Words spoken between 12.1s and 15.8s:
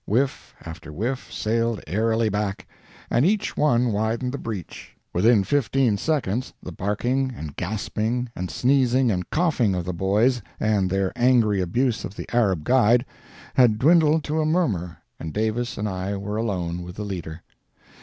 the Arab guide, had dwindled to a murmur, and Davis